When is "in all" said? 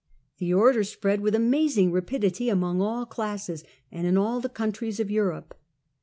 4.07-4.39